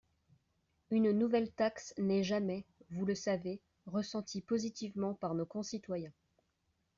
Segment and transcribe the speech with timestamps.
[0.89, 6.11] Une nouvelle taxe n’est jamais, vous le savez, ressentie positivement par nos concitoyens.